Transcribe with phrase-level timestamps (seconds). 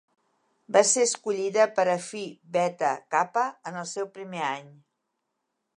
[0.77, 2.23] Va ser escollida per a Phi
[2.57, 4.75] Beta Kappa en el seu primer any.